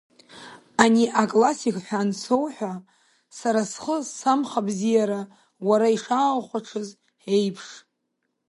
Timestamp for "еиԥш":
7.35-7.67